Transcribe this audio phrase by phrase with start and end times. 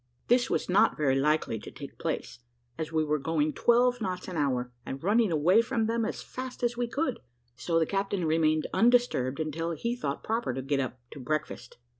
[0.29, 2.39] This was not very likely to take place,
[2.75, 6.63] as we were going twelve knots an hour, and running away from them as fast
[6.63, 7.19] as we could,
[7.55, 11.77] so the captain remained undisturbed until he thought proper to get up to breakfast.